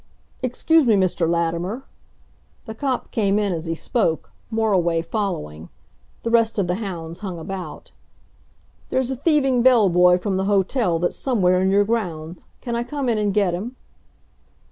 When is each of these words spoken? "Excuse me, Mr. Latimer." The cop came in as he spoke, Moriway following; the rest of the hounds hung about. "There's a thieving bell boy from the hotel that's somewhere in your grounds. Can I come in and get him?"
"Excuse 0.41 0.87
me, 0.87 0.95
Mr. 0.95 1.29
Latimer." 1.29 1.83
The 2.65 2.73
cop 2.73 3.11
came 3.11 3.37
in 3.37 3.53
as 3.53 3.67
he 3.67 3.75
spoke, 3.75 4.31
Moriway 4.51 5.03
following; 5.03 5.69
the 6.23 6.31
rest 6.31 6.57
of 6.57 6.65
the 6.65 6.73
hounds 6.81 7.19
hung 7.19 7.37
about. 7.37 7.91
"There's 8.89 9.11
a 9.11 9.15
thieving 9.15 9.61
bell 9.61 9.89
boy 9.89 10.17
from 10.17 10.37
the 10.37 10.45
hotel 10.45 10.97
that's 10.97 11.15
somewhere 11.15 11.61
in 11.61 11.69
your 11.69 11.85
grounds. 11.85 12.45
Can 12.61 12.75
I 12.75 12.81
come 12.81 13.09
in 13.09 13.19
and 13.19 13.31
get 13.31 13.53
him?" 13.53 13.75